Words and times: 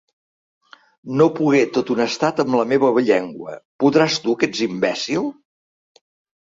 No 1.21 1.27
pogué 1.39 1.59
tot 1.75 1.91
un 1.97 2.01
estat 2.07 2.41
amb 2.45 2.57
la 2.61 2.67
meua 2.73 3.05
llengua, 3.11 3.55
podràs 3.87 4.19
tu 4.27 4.37
que 4.43 4.51
ets 4.53 4.67
imbècil! 4.71 5.33